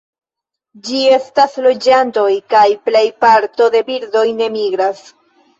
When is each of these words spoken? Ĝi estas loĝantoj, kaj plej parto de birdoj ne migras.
Ĝi 0.87 1.01
estas 1.17 1.57
loĝantoj, 1.65 2.25
kaj 2.55 2.65
plej 2.89 3.05
parto 3.27 3.69
de 3.77 3.83
birdoj 3.91 4.27
ne 4.43 4.49
migras. 4.57 5.07